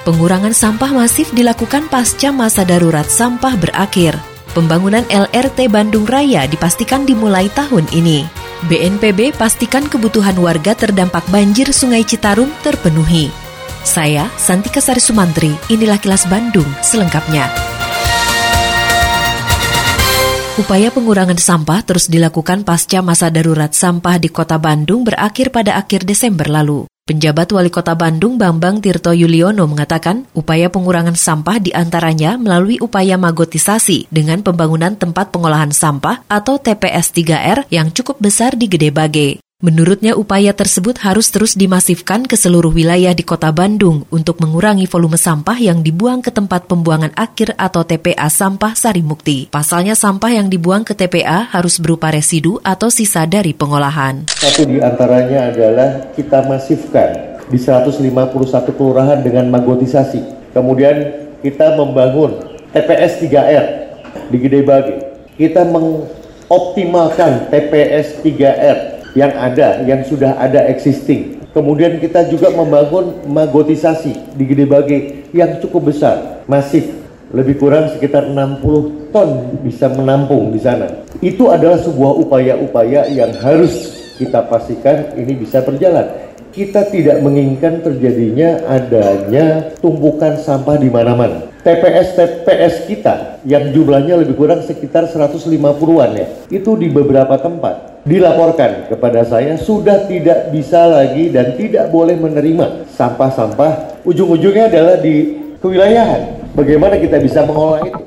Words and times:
Pengurangan 0.00 0.56
sampah 0.56 0.96
masif 0.96 1.28
dilakukan 1.36 1.92
pasca 1.92 2.32
masa 2.32 2.64
darurat 2.64 3.04
sampah 3.04 3.52
berakhir. 3.60 4.16
Pembangunan 4.56 5.04
LRT 5.12 5.68
Bandung 5.68 6.08
Raya 6.08 6.48
dipastikan 6.48 7.04
dimulai 7.04 7.52
tahun 7.52 7.84
ini. 7.92 8.24
BNPB 8.64 9.36
pastikan 9.36 9.84
kebutuhan 9.84 10.40
warga 10.40 10.72
terdampak 10.72 11.28
banjir 11.28 11.68
Sungai 11.76 12.08
Citarum 12.08 12.48
terpenuhi. 12.64 13.28
Saya, 13.84 14.32
Santika 14.40 14.80
Sari 14.80 15.04
Sumantri, 15.04 15.52
inilah 15.68 16.00
kilas 16.00 16.24
Bandung 16.32 16.68
selengkapnya. 16.80 17.52
Upaya 20.56 20.88
pengurangan 20.88 21.36
sampah 21.36 21.84
terus 21.84 22.08
dilakukan 22.08 22.64
pasca 22.64 23.04
masa 23.04 23.28
darurat 23.28 23.72
sampah 23.72 24.16
di 24.16 24.32
kota 24.32 24.56
Bandung 24.56 25.04
berakhir 25.04 25.52
pada 25.52 25.76
akhir 25.76 26.08
Desember 26.08 26.48
lalu. 26.48 26.88
Penjabat 27.10 27.50
Wali 27.50 27.74
Kota 27.74 27.98
Bandung 27.98 28.38
Bambang 28.38 28.78
Tirto 28.78 29.10
Yuliono 29.10 29.66
mengatakan 29.66 30.30
upaya 30.30 30.70
pengurangan 30.70 31.18
sampah 31.18 31.58
di 31.58 31.74
antaranya 31.74 32.38
melalui 32.38 32.78
upaya 32.78 33.18
magotisasi 33.18 34.06
dengan 34.14 34.46
pembangunan 34.46 34.94
tempat 34.94 35.34
pengolahan 35.34 35.74
sampah 35.74 36.22
atau 36.30 36.62
TPS 36.62 37.10
3R 37.10 37.66
yang 37.66 37.90
cukup 37.90 38.22
besar 38.22 38.54
di 38.54 38.70
Gede 38.70 38.94
Bage. 38.94 39.49
Menurutnya 39.60 40.16
upaya 40.16 40.56
tersebut 40.56 41.04
harus 41.04 41.28
terus 41.28 41.52
dimasifkan 41.52 42.24
ke 42.24 42.32
seluruh 42.32 42.72
wilayah 42.72 43.12
di 43.12 43.20
kota 43.20 43.52
Bandung 43.52 44.08
untuk 44.08 44.40
mengurangi 44.40 44.88
volume 44.88 45.20
sampah 45.20 45.60
yang 45.60 45.84
dibuang 45.84 46.24
ke 46.24 46.32
tempat 46.32 46.64
pembuangan 46.64 47.12
akhir 47.12 47.60
atau 47.60 47.84
TPA 47.84 48.32
sampah 48.32 48.72
Sarimukti. 48.72 49.52
Pasalnya 49.52 49.92
sampah 49.92 50.32
yang 50.32 50.48
dibuang 50.48 50.80
ke 50.80 50.96
TPA 50.96 51.52
harus 51.52 51.76
berupa 51.76 52.08
residu 52.08 52.56
atau 52.64 52.88
sisa 52.88 53.28
dari 53.28 53.52
pengolahan. 53.52 54.32
Satu 54.32 54.64
di 54.64 54.80
antaranya 54.80 55.52
adalah 55.52 56.08
kita 56.16 56.40
masifkan 56.48 57.36
di 57.52 57.60
151 57.60 58.00
kelurahan 58.72 59.20
dengan 59.20 59.52
magotisasi. 59.52 60.56
Kemudian 60.56 60.96
kita 61.44 61.76
membangun 61.76 62.48
TPS 62.72 63.20
3R 63.28 63.64
di 64.32 64.36
Gede 64.40 64.64
Bage. 64.64 64.96
Kita 65.36 65.68
mengoptimalkan 65.68 67.52
TPS 67.52 68.24
3R 68.24 68.89
yang 69.14 69.32
ada, 69.34 69.82
yang 69.86 70.06
sudah 70.06 70.38
ada 70.38 70.66
existing. 70.70 71.42
Kemudian 71.50 71.98
kita 71.98 72.30
juga 72.30 72.54
membangun 72.54 73.26
magotisasi 73.26 74.38
di 74.38 74.44
Gede 74.46 74.70
Bage 74.70 74.98
yang 75.34 75.58
cukup 75.58 75.90
besar, 75.90 76.46
masif, 76.46 76.86
lebih 77.34 77.58
kurang 77.58 77.90
sekitar 77.90 78.30
60 78.30 79.10
ton 79.10 79.58
bisa 79.66 79.90
menampung 79.90 80.54
di 80.54 80.62
sana. 80.62 81.06
Itu 81.18 81.50
adalah 81.50 81.82
sebuah 81.82 82.22
upaya-upaya 82.22 83.10
yang 83.10 83.34
harus 83.42 83.98
kita 84.18 84.46
pastikan 84.46 85.14
ini 85.18 85.38
bisa 85.42 85.62
berjalan. 85.66 86.30
Kita 86.50 86.90
tidak 86.90 87.22
menginginkan 87.22 87.78
terjadinya 87.82 88.66
adanya 88.66 89.70
tumpukan 89.78 90.34
sampah 90.38 90.78
di 90.78 90.90
mana-mana. 90.90 91.46
TPS 91.62 92.18
TPS 92.18 92.74
kita 92.90 93.14
yang 93.46 93.70
jumlahnya 93.70 94.18
lebih 94.18 94.34
kurang 94.34 94.62
sekitar 94.66 95.06
150-an 95.06 96.10
ya. 96.18 96.26
Itu 96.50 96.74
di 96.74 96.90
beberapa 96.90 97.38
tempat 97.38 97.89
dilaporkan 98.04 98.88
kepada 98.88 99.24
saya 99.28 99.56
sudah 99.60 100.08
tidak 100.08 100.48
bisa 100.52 100.88
lagi 100.88 101.28
dan 101.28 101.56
tidak 101.56 101.92
boleh 101.92 102.16
menerima 102.16 102.88
sampah-sampah 102.96 104.02
ujung-ujungnya 104.08 104.72
adalah 104.72 104.96
di 105.00 105.36
kewilayahan. 105.60 106.52
Bagaimana 106.56 106.98
kita 106.98 107.20
bisa 107.20 107.44
mengolah 107.46 107.84
itu? 107.84 108.00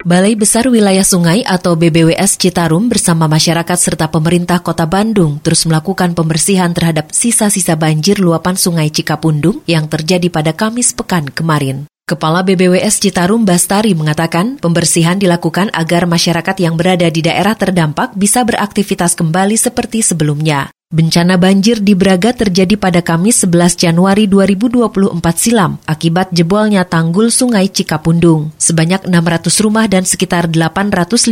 Balai 0.00 0.32
Besar 0.32 0.64
Wilayah 0.64 1.04
Sungai 1.04 1.44
atau 1.44 1.76
BBWS 1.76 2.40
Citarum 2.40 2.88
bersama 2.88 3.28
masyarakat 3.28 3.76
serta 3.76 4.08
pemerintah 4.08 4.64
Kota 4.64 4.88
Bandung 4.88 5.44
terus 5.44 5.68
melakukan 5.68 6.16
pembersihan 6.16 6.72
terhadap 6.72 7.12
sisa-sisa 7.12 7.76
banjir 7.76 8.16
luapan 8.16 8.56
Sungai 8.56 8.88
Cikapundung 8.88 9.60
yang 9.68 9.92
terjadi 9.92 10.32
pada 10.32 10.56
Kamis 10.56 10.96
pekan 10.96 11.28
kemarin. 11.28 11.84
Kepala 12.10 12.42
BBWS 12.42 12.98
Citarum 12.98 13.46
Bastari 13.46 13.94
mengatakan 13.94 14.58
pembersihan 14.58 15.14
dilakukan 15.14 15.70
agar 15.70 16.10
masyarakat 16.10 16.58
yang 16.58 16.74
berada 16.74 17.06
di 17.06 17.22
daerah 17.22 17.54
terdampak 17.54 18.18
bisa 18.18 18.42
beraktivitas 18.42 19.14
kembali 19.14 19.54
seperti 19.54 20.02
sebelumnya. 20.02 20.74
Bencana 20.90 21.38
banjir 21.38 21.78
di 21.86 21.94
Braga 21.94 22.34
terjadi 22.34 22.74
pada 22.74 22.98
Kamis 22.98 23.46
11 23.46 23.78
Januari 23.78 24.26
2024 24.26 25.22
silam 25.38 25.78
akibat 25.86 26.34
jebolnya 26.34 26.82
tanggul 26.82 27.30
Sungai 27.30 27.70
Cikapundung. 27.70 28.50
Sebanyak 28.58 29.06
600 29.06 29.54
rumah 29.62 29.86
dan 29.86 30.02
sekitar 30.02 30.50
857 30.50 31.30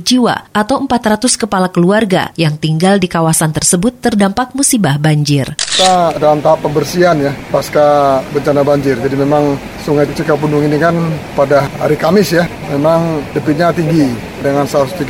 jiwa 0.00 0.48
atau 0.56 0.80
400 0.88 1.20
kepala 1.36 1.68
keluarga 1.68 2.32
yang 2.40 2.56
tinggal 2.56 2.96
di 2.96 3.12
kawasan 3.12 3.52
tersebut 3.52 4.00
terdampak 4.00 4.56
musibah 4.56 4.96
banjir. 4.96 5.52
Kita 5.60 6.16
dalam 6.16 6.40
tahap 6.40 6.64
pembersihan 6.64 7.20
ya 7.20 7.36
pasca 7.52 8.24
bencana 8.32 8.64
banjir. 8.64 8.96
Jadi 9.04 9.20
memang 9.20 9.52
Sungai 9.84 10.08
Cikapundung 10.16 10.64
ini 10.64 10.80
kan 10.80 10.96
pada 11.36 11.68
hari 11.76 12.00
Kamis 12.00 12.32
ya 12.32 12.48
memang 12.72 13.20
debitnya 13.36 13.68
tinggi 13.68 14.08
dengan 14.40 14.64
135 14.64 15.04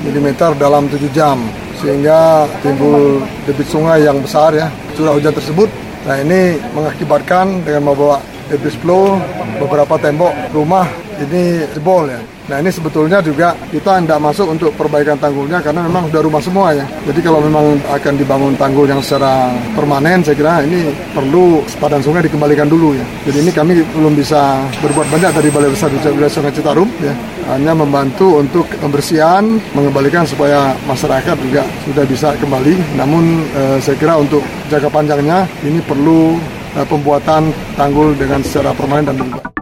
mm 0.00 0.28
dalam 0.56 0.88
7 0.88 1.12
jam 1.12 1.65
sehingga 1.86 2.50
timbul 2.66 3.22
debit 3.46 3.70
sungai 3.70 4.02
yang 4.02 4.18
besar 4.18 4.50
ya 4.50 4.66
curah 4.98 5.14
hujan 5.14 5.30
tersebut. 5.30 5.70
Nah 6.02 6.18
ini 6.18 6.58
mengakibatkan 6.74 7.62
dengan 7.62 7.94
membawa 7.94 8.18
debit 8.50 8.74
flow 8.82 9.22
beberapa 9.62 9.94
tembok 9.94 10.34
rumah 10.50 10.90
ini 11.22 11.64
jebol 11.72 12.08
ya. 12.08 12.20
Nah 12.46 12.62
ini 12.62 12.70
sebetulnya 12.70 13.18
juga 13.18 13.58
kita 13.74 13.98
tidak 13.98 14.22
masuk 14.22 14.46
untuk 14.54 14.70
perbaikan 14.78 15.18
tanggulnya 15.18 15.58
karena 15.58 15.82
memang 15.82 16.06
sudah 16.06 16.22
rumah 16.22 16.38
semua 16.38 16.70
ya. 16.70 16.86
Jadi 17.02 17.20
kalau 17.24 17.42
memang 17.42 17.74
akan 17.90 18.14
dibangun 18.14 18.54
tanggul 18.54 18.86
yang 18.86 19.02
secara 19.02 19.50
permanen 19.74 20.22
saya 20.22 20.38
kira 20.38 20.62
ini 20.62 20.94
perlu 21.10 21.66
sepadan 21.66 21.98
sungai 21.98 22.22
dikembalikan 22.22 22.70
dulu 22.70 22.94
ya. 22.94 23.02
Jadi 23.26 23.38
ini 23.42 23.50
kami 23.50 23.82
belum 23.82 24.14
bisa 24.14 24.62
berbuat 24.78 25.10
banyak 25.10 25.30
dari 25.34 25.48
Balai 25.50 25.70
Besar 25.74 25.90
Wilayah 25.90 26.30
Sungai 26.30 26.54
Citarum 26.54 26.86
ya. 27.02 27.14
Hanya 27.50 27.74
membantu 27.74 28.38
untuk 28.42 28.66
pembersihan, 28.78 29.42
mengembalikan 29.74 30.22
supaya 30.22 30.74
masyarakat 30.86 31.34
juga 31.42 31.66
sudah 31.82 32.04
bisa 32.06 32.28
kembali. 32.38 32.78
Namun 32.94 33.42
eh, 33.58 33.78
saya 33.82 33.98
kira 33.98 34.14
untuk 34.18 34.42
jangka 34.70 34.90
panjangnya 34.94 35.50
ini 35.66 35.82
perlu 35.82 36.38
eh, 36.78 36.86
pembuatan 36.86 37.50
tanggul 37.74 38.14
dengan 38.14 38.38
secara 38.46 38.70
permanen 38.70 39.10
dan 39.10 39.18
berubah. 39.18 39.55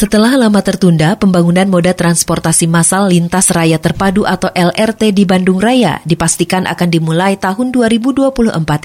Setelah 0.00 0.32
lama 0.32 0.64
tertunda, 0.64 1.12
pembangunan 1.12 1.68
moda 1.68 1.92
transportasi 1.92 2.64
massal 2.64 3.12
lintas 3.12 3.52
raya 3.52 3.76
terpadu 3.76 4.24
atau 4.24 4.48
LRT 4.48 5.12
di 5.12 5.28
Bandung 5.28 5.60
Raya 5.60 6.00
dipastikan 6.08 6.64
akan 6.64 6.88
dimulai 6.88 7.36
tahun 7.36 7.68
2024 7.68 8.32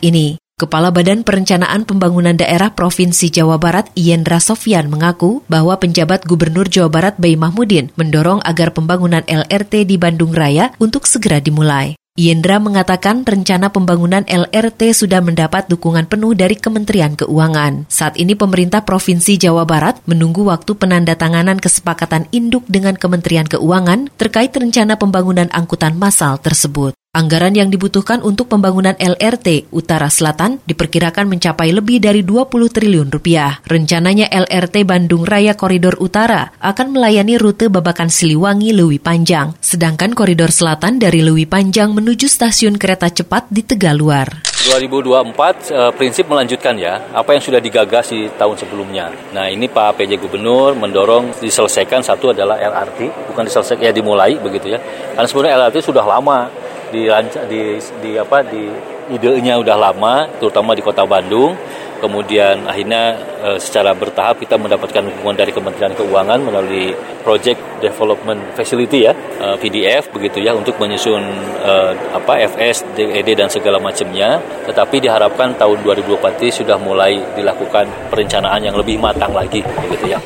ini. 0.03 0.35
Kepala 0.59 0.91
Badan 0.91 1.23
Perencanaan 1.23 1.87
Pembangunan 1.87 2.35
Daerah 2.35 2.75
Provinsi 2.75 3.31
Jawa 3.31 3.55
Barat, 3.55 3.87
Yendra 3.95 4.43
Sofyan, 4.43 4.91
mengaku 4.91 5.39
bahwa 5.47 5.79
penjabat 5.79 6.27
Gubernur 6.27 6.67
Jawa 6.67 6.91
Barat 6.91 7.15
Bay 7.15 7.39
Mahmudin 7.39 7.95
mendorong 7.95 8.43
agar 8.43 8.75
pembangunan 8.75 9.23
LRT 9.23 9.87
di 9.87 9.95
Bandung 9.95 10.35
Raya 10.35 10.75
untuk 10.83 11.07
segera 11.07 11.39
dimulai. 11.39 11.95
Yendra 12.15 12.63
mengatakan 12.63 13.27
rencana 13.27 13.75
pembangunan 13.75 14.23
LRT 14.23 14.95
sudah 14.95 15.19
mendapat 15.19 15.67
dukungan 15.67 16.07
penuh 16.07 16.31
dari 16.31 16.55
Kementerian 16.55 17.11
Keuangan. 17.11 17.91
Saat 17.91 18.15
ini 18.15 18.39
pemerintah 18.39 18.87
Provinsi 18.87 19.35
Jawa 19.35 19.67
Barat 19.67 19.99
menunggu 20.07 20.47
waktu 20.47 20.79
penandatanganan 20.79 21.59
kesepakatan 21.59 22.31
induk 22.31 22.63
dengan 22.71 22.95
Kementerian 22.95 23.51
Keuangan 23.51 24.07
terkait 24.15 24.55
rencana 24.55 24.95
pembangunan 24.95 25.51
angkutan 25.51 25.99
massal 25.99 26.39
tersebut. 26.39 26.95
Anggaran 27.15 27.55
yang 27.55 27.71
dibutuhkan 27.71 28.19
untuk 28.19 28.51
pembangunan 28.51 28.91
LRT 28.99 29.71
Utara 29.71 30.11
Selatan 30.11 30.59
diperkirakan 30.67 31.31
mencapai 31.31 31.71
lebih 31.71 32.03
dari 32.03 32.27
20 32.27 32.51
triliun 32.51 33.07
rupiah. 33.07 33.63
Rencananya 33.63 34.27
LRT 34.27 34.83
Bandung 34.83 35.23
Raya 35.23 35.55
Koridor 35.55 35.95
Utara 36.03 36.51
akan 36.59 36.91
melayani 36.91 37.39
rute 37.39 37.71
Babakan 37.71 38.11
Siliwangi 38.11 38.75
Lewi 38.75 38.99
Panjang, 38.99 39.55
sedangkan 39.63 40.11
Koridor 40.11 40.51
Selatan 40.51 40.99
dari 40.99 41.23
Lewi 41.23 41.47
Panjang 41.47 41.95
menuju 41.95 42.27
stasiun 42.27 42.75
kereta 42.75 43.07
cepat 43.07 43.47
di 43.47 43.63
Tegaluar. 43.63 44.43
2024 44.65 45.71
eh, 45.71 45.91
prinsip 45.95 46.25
melanjutkan 46.27 46.75
ya 46.75 47.15
apa 47.15 47.31
yang 47.31 47.43
sudah 47.47 47.63
digagas 47.63 48.11
di 48.11 48.27
tahun 48.35 48.59
sebelumnya. 48.59 49.13
Nah 49.31 49.47
ini 49.47 49.71
Pak 49.71 50.03
PJ 50.03 50.19
Gubernur 50.19 50.75
mendorong 50.75 51.37
diselesaikan 51.39 52.03
satu 52.03 52.35
adalah 52.35 52.59
LRT 52.59 53.31
bukan 53.31 53.47
diselesaikan 53.47 53.87
ya 53.87 53.93
dimulai 53.93 54.35
begitu 54.41 54.73
ya 54.73 54.83
karena 55.15 55.27
sebenarnya 55.29 55.55
LRT 55.63 55.77
sudah 55.79 56.03
lama 56.03 56.64
di, 56.89 57.09
di, 57.49 57.61
di 58.01 58.11
apa 58.17 58.41
di 58.45 58.69
idenya 59.09 59.61
udah 59.61 59.77
lama, 59.77 60.25
terutama 60.41 60.73
di 60.73 60.81
kota 60.81 61.05
Bandung. 61.05 61.53
kemudian 61.95 62.67
akhirnya 62.67 63.17
e, 63.39 63.49
secara 63.55 63.95
bertahap 63.95 64.37
kita 64.37 64.59
mendapatkan 64.59 64.99
dukungan 64.99 65.31
dari 65.39 65.55
Kementerian 65.55 65.95
Keuangan 65.95 66.43
melalui 66.43 66.91
Project 67.23 67.57
Development 67.79 68.51
Facility 68.51 69.07
ya 69.07 69.15
e, 69.15 69.55
PDF 69.57 70.11
begitu 70.11 70.43
ya 70.43 70.51
untuk 70.53 70.75
menyusun 70.75 71.23
e, 71.63 71.73
apa 72.13 72.35
FS, 72.51 72.83
DED 72.99 73.39
dan 73.39 73.47
segala 73.47 73.79
macamnya. 73.79 74.43
Tetapi 74.67 75.01
diharapkan 75.07 75.55
tahun 75.55 75.81
2024 75.87 76.51
sudah 76.51 76.75
mulai 76.77 77.15
dilakukan 77.33 77.87
perencanaan 78.11 78.59
yang 78.59 78.75
lebih 78.75 78.99
matang 78.99 79.31
lagi 79.31 79.63
begitu 79.87 80.13
ya. 80.13 80.19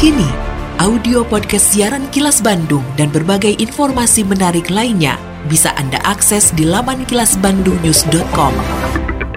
Kini 0.00 0.51
audio 0.82 1.22
podcast 1.22 1.78
siaran 1.78 2.10
Kilas 2.10 2.42
Bandung 2.42 2.82
dan 2.98 3.06
berbagai 3.14 3.54
informasi 3.62 4.26
menarik 4.26 4.66
lainnya 4.66 5.14
bisa 5.46 5.70
Anda 5.78 6.02
akses 6.02 6.50
di 6.58 6.66
laman 6.66 7.06
kilasbandungnews.com. 7.06 8.50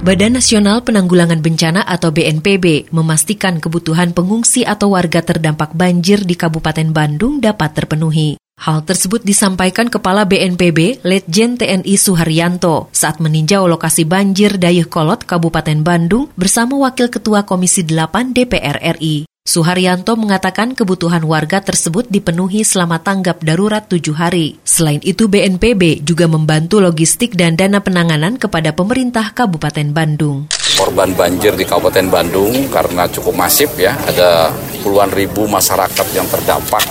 Badan 0.02 0.42
Nasional 0.42 0.82
Penanggulangan 0.82 1.46
Bencana 1.46 1.86
atau 1.86 2.10
BNPB 2.10 2.90
memastikan 2.90 3.62
kebutuhan 3.62 4.18
pengungsi 4.18 4.66
atau 4.66 4.98
warga 4.98 5.22
terdampak 5.22 5.78
banjir 5.78 6.26
di 6.26 6.34
Kabupaten 6.34 6.90
Bandung 6.90 7.38
dapat 7.38 7.78
terpenuhi. 7.78 8.42
Hal 8.66 8.82
tersebut 8.82 9.22
disampaikan 9.22 9.86
Kepala 9.86 10.26
BNPB 10.26 11.06
Letjen 11.06 11.62
TNI 11.62 11.94
Suharyanto 11.94 12.90
saat 12.90 13.22
meninjau 13.22 13.70
lokasi 13.70 14.10
banjir 14.10 14.58
Dayuh 14.58 14.90
Kolot 14.90 15.22
Kabupaten 15.22 15.78
Bandung 15.86 16.26
bersama 16.34 16.74
Wakil 16.90 17.14
Ketua 17.14 17.46
Komisi 17.46 17.86
8 17.86 18.34
DPR 18.34 18.82
RI. 18.98 19.35
Suharyanto 19.46 20.18
mengatakan 20.18 20.74
kebutuhan 20.74 21.22
warga 21.22 21.62
tersebut 21.62 22.10
dipenuhi 22.10 22.66
selama 22.66 22.98
tanggap 22.98 23.46
darurat 23.46 23.86
tujuh 23.86 24.18
hari. 24.18 24.58
Selain 24.66 24.98
itu, 25.06 25.30
BNPB 25.30 26.02
juga 26.02 26.26
membantu 26.26 26.82
logistik 26.82 27.38
dan 27.38 27.54
dana 27.54 27.78
penanganan 27.78 28.42
kepada 28.42 28.74
pemerintah 28.74 29.38
Kabupaten 29.38 29.94
Bandung. 29.94 30.50
Korban 30.74 31.14
banjir 31.14 31.54
di 31.54 31.62
Kabupaten 31.62 32.10
Bandung 32.10 32.74
karena 32.74 33.06
cukup 33.06 33.38
masif 33.38 33.70
ya, 33.78 33.94
ada 34.10 34.50
puluhan 34.82 35.14
ribu 35.14 35.46
masyarakat 35.46 36.08
yang 36.18 36.26
terdampak. 36.26 36.82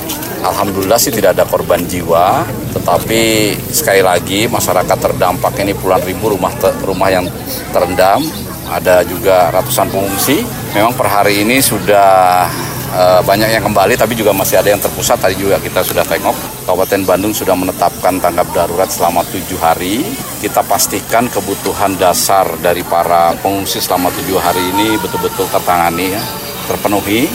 Alhamdulillah 0.46 1.02
sih 1.02 1.10
tidak 1.10 1.34
ada 1.34 1.50
korban 1.50 1.82
jiwa, 1.90 2.46
tetapi 2.70 3.50
sekali 3.66 3.98
lagi 3.98 4.46
masyarakat 4.46 4.98
terdampak 5.02 5.58
ini 5.58 5.74
puluhan 5.74 6.06
ribu 6.06 6.38
rumah 6.38 6.54
rumah 6.86 7.10
yang 7.10 7.26
terendam 7.74 8.22
ada 8.70 9.02
juga 9.02 9.50
ratusan 9.50 9.90
pengungsi. 9.90 10.63
Memang 10.74 10.90
per 10.98 11.06
hari 11.06 11.46
ini 11.46 11.62
sudah 11.62 12.50
uh, 12.90 13.22
banyak 13.22 13.46
yang 13.46 13.62
kembali, 13.62 13.94
tapi 13.94 14.18
juga 14.18 14.34
masih 14.34 14.58
ada 14.58 14.74
yang 14.74 14.82
terpusat. 14.82 15.22
Tadi 15.22 15.38
juga 15.38 15.62
kita 15.62 15.86
sudah 15.86 16.02
tengok, 16.02 16.34
Kabupaten 16.66 17.06
Bandung 17.06 17.30
sudah 17.30 17.54
menetapkan 17.54 18.18
tanggap 18.18 18.50
darurat 18.50 18.90
selama 18.90 19.22
tujuh 19.30 19.54
hari. 19.62 20.02
Kita 20.42 20.66
pastikan 20.66 21.30
kebutuhan 21.30 21.94
dasar 21.94 22.50
dari 22.58 22.82
para 22.82 23.38
pengungsi 23.38 23.78
selama 23.78 24.10
tujuh 24.18 24.34
hari 24.42 24.66
ini 24.74 24.98
betul-betul 24.98 25.46
tertangani, 25.46 26.10
ya, 26.10 26.22
terpenuhi. 26.66 27.30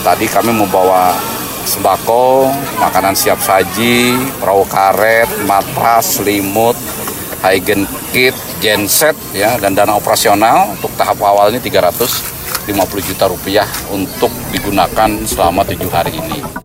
Tadi 0.00 0.24
kami 0.32 0.56
membawa 0.56 1.12
sembako, 1.68 2.48
makanan 2.80 3.12
siap 3.12 3.36
saji, 3.36 4.16
perahu 4.40 4.64
karet, 4.64 5.28
matras, 5.44 6.16
selimut, 6.16 6.74
Hygen 7.44 7.84
Kit, 8.16 8.32
genset 8.64 9.18
ya 9.34 9.58
dan 9.58 9.74
dana 9.74 9.98
operasional 9.98 10.72
untuk 10.78 10.94
tahap 10.94 11.18
awal 11.20 11.50
ini 11.50 11.58
350 12.66 13.08
juta 13.10 13.24
rupiah 13.26 13.68
untuk 13.90 14.30
digunakan 14.54 15.10
selama 15.26 15.66
tujuh 15.66 15.90
hari 15.90 16.14
ini. 16.14 16.62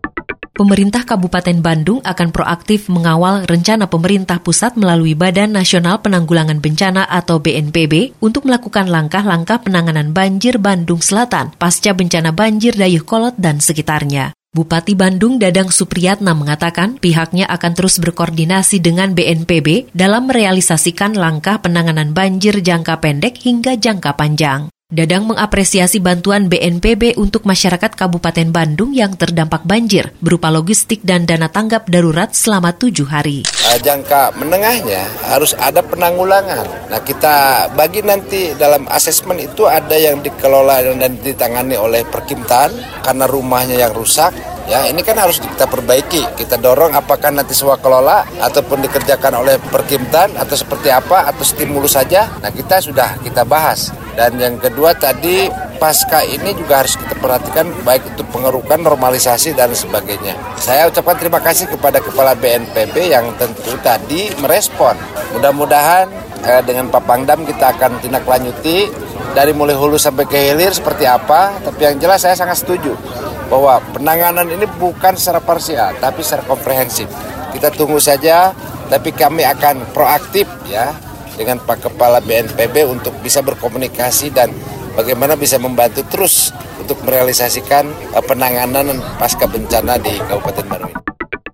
Pemerintah 0.58 1.06
Kabupaten 1.06 1.62
Bandung 1.62 2.02
akan 2.02 2.34
proaktif 2.34 2.90
mengawal 2.90 3.46
rencana 3.46 3.86
pemerintah 3.86 4.42
pusat 4.42 4.74
melalui 4.74 5.14
Badan 5.14 5.54
Nasional 5.54 6.02
Penanggulangan 6.02 6.58
Bencana 6.58 7.06
atau 7.06 7.38
BNPB 7.38 8.18
untuk 8.18 8.42
melakukan 8.42 8.90
langkah-langkah 8.90 9.62
penanganan 9.62 10.10
banjir 10.10 10.58
Bandung 10.58 10.98
Selatan 10.98 11.54
pasca 11.54 11.94
bencana 11.94 12.34
banjir 12.34 12.74
Dayuh 12.74 13.06
Kolot 13.06 13.38
dan 13.38 13.62
sekitarnya. 13.62 14.34
Bupati 14.50 14.98
Bandung 14.98 15.38
Dadang 15.38 15.70
Supriyatna 15.70 16.34
mengatakan 16.34 16.98
pihaknya 16.98 17.46
akan 17.46 17.72
terus 17.78 18.02
berkoordinasi 18.02 18.82
dengan 18.82 19.14
BNPB 19.14 19.94
dalam 19.94 20.26
merealisasikan 20.26 21.14
langkah 21.14 21.62
penanganan 21.62 22.10
banjir 22.10 22.58
jangka 22.58 22.98
pendek 22.98 23.38
hingga 23.46 23.78
jangka 23.78 24.18
panjang. 24.18 24.66
Dadang 24.88 25.28
mengapresiasi 25.28 26.00
bantuan 26.00 26.48
BNPB 26.48 27.20
untuk 27.20 27.44
masyarakat 27.44 27.92
Kabupaten 27.92 28.48
Bandung 28.48 28.96
yang 28.96 29.20
terdampak 29.20 29.60
banjir 29.68 30.16
berupa 30.24 30.48
logistik 30.48 31.04
dan 31.04 31.28
dana 31.28 31.52
tanggap 31.52 31.92
darurat 31.92 32.32
selama 32.32 32.72
tujuh 32.72 33.04
hari. 33.04 33.44
Uh, 33.68 33.76
jangka 33.84 34.32
menengahnya 34.40 35.04
harus 35.28 35.52
ada 35.60 35.84
penanggulangan. 35.84 36.88
Nah 36.88 37.04
kita 37.04 37.68
bagi 37.76 38.00
nanti 38.00 38.56
dalam 38.56 38.88
asesmen 38.88 39.36
itu 39.44 39.68
ada 39.68 39.92
yang 39.92 40.24
dikelola 40.24 40.80
dan 40.80 41.20
ditangani 41.20 41.76
oleh 41.76 42.08
Perkimtan 42.08 42.72
karena 43.04 43.28
rumahnya 43.28 43.76
yang 43.76 43.92
rusak 43.92 44.32
Ya, 44.68 44.84
ini 44.84 45.00
kan 45.00 45.16
harus 45.16 45.40
kita 45.40 45.64
perbaiki. 45.64 46.36
Kita 46.36 46.60
dorong 46.60 46.92
apakah 46.92 47.32
nanti 47.32 47.56
kelola 47.56 48.28
ataupun 48.36 48.84
dikerjakan 48.84 49.40
oleh 49.40 49.56
Perkimtan 49.56 50.36
atau 50.36 50.52
seperti 50.52 50.92
apa 50.92 51.24
atau 51.24 51.40
stimulus 51.40 51.96
saja. 51.96 52.28
Nah, 52.44 52.52
kita 52.52 52.76
sudah 52.84 53.16
kita 53.24 53.48
bahas. 53.48 53.88
Dan 54.18 54.34
yang 54.34 54.58
kedua 54.58 54.98
tadi 54.98 55.46
pasca 55.78 56.26
ini 56.26 56.50
juga 56.58 56.82
harus 56.82 56.98
kita 56.98 57.14
perhatikan 57.22 57.70
baik 57.86 58.02
itu 58.02 58.26
pengerukan, 58.34 58.82
normalisasi 58.82 59.54
dan 59.54 59.70
sebagainya. 59.70 60.34
Saya 60.58 60.90
ucapkan 60.90 61.14
terima 61.22 61.38
kasih 61.38 61.70
kepada 61.70 62.02
Kepala 62.02 62.34
BNPB 62.34 63.14
yang 63.14 63.30
tentu 63.38 63.78
tadi 63.78 64.26
merespon. 64.42 64.98
Mudah-mudahan 65.38 66.10
eh, 66.42 66.62
dengan 66.66 66.90
Pak 66.90 67.06
Pangdam 67.06 67.46
kita 67.46 67.78
akan 67.78 68.02
tindak 68.02 68.26
lanjuti 68.26 68.90
dari 69.38 69.54
mulai 69.54 69.78
hulu 69.78 69.94
sampai 69.94 70.26
ke 70.26 70.50
hilir 70.50 70.74
seperti 70.74 71.06
apa. 71.06 71.54
Tapi 71.62 71.78
yang 71.78 72.02
jelas 72.02 72.26
saya 72.26 72.34
sangat 72.34 72.58
setuju 72.58 72.98
bahwa 73.46 73.78
penanganan 73.94 74.50
ini 74.50 74.66
bukan 74.82 75.14
secara 75.14 75.38
parsial 75.38 75.94
tapi 76.02 76.26
secara 76.26 76.42
komprehensif. 76.42 77.06
Kita 77.54 77.70
tunggu 77.70 78.02
saja 78.02 78.50
tapi 78.90 79.14
kami 79.14 79.46
akan 79.46 79.94
proaktif 79.94 80.50
ya 80.66 80.90
dengan 81.38 81.62
Pak 81.62 81.86
Kepala 81.86 82.18
BNPB 82.18 82.90
untuk 82.90 83.14
bisa 83.22 83.38
berkomunikasi 83.40 84.34
dan 84.34 84.50
bagaimana 84.98 85.38
bisa 85.38 85.62
membantu 85.62 86.02
terus 86.10 86.50
untuk 86.82 86.98
merealisasikan 87.06 87.86
eh, 88.18 88.24
penanganan 88.26 88.98
pasca 89.16 89.46
bencana 89.46 89.94
di 90.02 90.18
Kabupaten 90.26 90.66
Baru 90.66 90.86
ini. 90.90 91.08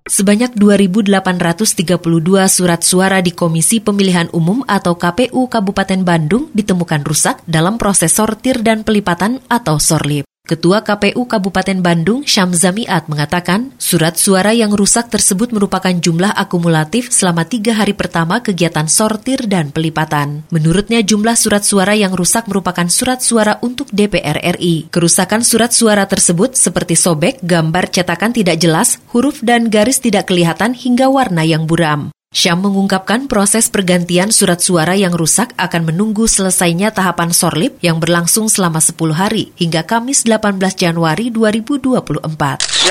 Sebanyak 0.05 0.53
2.832 0.53 1.97
surat 2.45 2.81
suara 2.85 3.25
di 3.25 3.33
Komisi 3.33 3.81
Pemilihan 3.81 4.29
Umum 4.37 4.61
atau 4.69 4.93
KPU 4.93 5.49
Kabupaten 5.49 6.05
Bandung 6.05 6.53
ditemukan 6.53 7.01
rusak 7.01 7.41
dalam 7.49 7.81
proses 7.81 8.13
sortir 8.13 8.61
dan 8.61 8.85
pelipatan 8.85 9.41
atau 9.49 9.81
sorlip. 9.81 10.29
Ketua 10.45 10.85
KPU 10.85 11.25
Kabupaten 11.25 11.81
Bandung, 11.81 12.21
Syamzamiat, 12.21 13.09
mengatakan 13.09 13.73
surat 13.81 14.13
suara 14.13 14.53
yang 14.53 14.69
rusak 14.77 15.09
tersebut 15.09 15.49
merupakan 15.49 15.89
jumlah 15.89 16.29
akumulatif 16.37 17.09
selama 17.09 17.49
tiga 17.49 17.73
hari 17.73 17.97
pertama 17.97 18.45
kegiatan 18.45 18.85
sortir 18.85 19.49
dan 19.49 19.73
pelipatan. 19.73 20.45
Menurutnya 20.53 21.01
jumlah 21.01 21.33
surat 21.33 21.65
suara 21.65 21.97
yang 21.97 22.13
rusak 22.13 22.45
merupakan 22.45 22.85
surat 22.85 23.25
suara 23.25 23.57
untuk 23.65 23.89
DPR 23.89 24.37
RI. 24.61 24.93
Kerusakan 24.93 25.41
surat 25.41 25.73
suara 25.73 26.05
tersebut 26.05 26.53
seperti 26.53 26.93
sobek, 26.93 27.41
gambar 27.41 27.89
cetakan 27.89 28.29
tidak 28.29 28.61
jelas, 28.61 29.01
huruf 29.17 29.41
dan 29.41 29.73
garis 29.73 29.97
tidak 29.97 30.29
kelihatan 30.29 30.77
hingga 30.77 31.09
warna 31.09 31.41
yang 31.41 31.65
buram. 31.65 32.13
Syam 32.35 32.67
mengungkapkan 32.67 33.31
proses 33.31 33.71
pergantian 33.71 34.27
surat 34.27 34.59
suara 34.59 34.91
yang 34.91 35.15
rusak 35.15 35.55
akan 35.55 35.87
menunggu 35.87 36.27
selesainya 36.27 36.91
tahapan 36.91 37.31
sorlip 37.31 37.79
yang 37.79 38.03
berlangsung 38.03 38.51
selama 38.51 38.83
10 38.83 39.15
hari 39.15 39.55
hingga 39.55 39.87
Kamis 39.87 40.27
18 40.27 40.59
Januari 40.75 41.31
2024. 41.31 41.95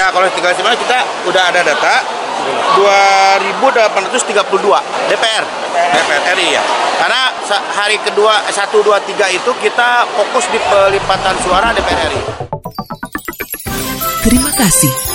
Ya 0.00 0.08
kalau 0.08 0.24
tinggal 0.32 0.56
mana 0.64 0.80
kita 0.80 0.96
udah 1.28 1.44
ada 1.52 1.60
data 1.60 1.94
2832 2.72 5.12
DPR 5.12 5.44
DPR 5.92 6.22
RI 6.40 6.48
ya. 6.56 6.64
Karena 7.04 7.22
hari 7.76 8.00
kedua 8.00 8.48
1 8.48 8.48
2 8.48 9.12
3 9.12 9.28
itu 9.28 9.50
kita 9.60 10.08
fokus 10.08 10.48
di 10.48 10.56
pelipatan 10.56 11.36
suara 11.44 11.68
DPR 11.76 12.16
RI. 12.16 12.22
Terima 14.24 14.48
kasih 14.56 15.03